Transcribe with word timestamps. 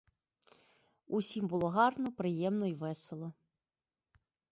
Усім 1.07 1.47
було 1.47 1.67
гарно, 1.69 2.11
приємно 2.13 2.65
й 2.67 2.73
весело. 2.73 3.33